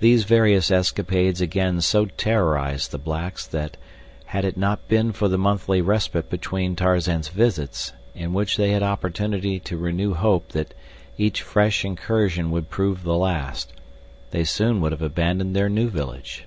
These 0.00 0.24
various 0.24 0.70
escapades 0.70 1.40
again 1.40 1.80
so 1.80 2.04
terrorized 2.04 2.90
the 2.90 2.98
blacks 2.98 3.46
that, 3.46 3.78
had 4.26 4.44
it 4.44 4.58
not 4.58 4.86
been 4.86 5.12
for 5.12 5.28
the 5.28 5.38
monthly 5.38 5.80
respite 5.80 6.28
between 6.28 6.76
Tarzan's 6.76 7.28
visits, 7.28 7.94
in 8.14 8.34
which 8.34 8.58
they 8.58 8.72
had 8.72 8.82
opportunity 8.82 9.58
to 9.60 9.78
renew 9.78 10.12
hope 10.12 10.50
that 10.50 10.74
each 11.16 11.40
fresh 11.40 11.86
incursion 11.86 12.50
would 12.50 12.68
prove 12.68 13.02
the 13.02 13.16
last, 13.16 13.72
they 14.30 14.44
soon 14.44 14.78
would 14.82 14.92
have 14.92 15.00
abandoned 15.00 15.56
their 15.56 15.70
new 15.70 15.88
village. 15.88 16.44